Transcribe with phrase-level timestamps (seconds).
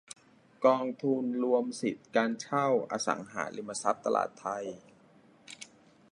[0.65, 4.47] กองทุนรวมสิทธิการเช่าอสังหาริมทรัพย์ตลาดไท